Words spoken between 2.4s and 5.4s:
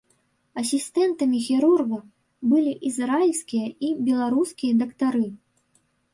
былі ізраільскія і беларускія дактары.